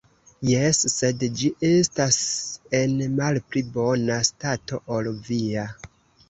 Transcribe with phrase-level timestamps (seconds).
[0.51, 2.17] Jes, sed ĝi estas
[2.79, 5.69] en malpli bona stato ol via.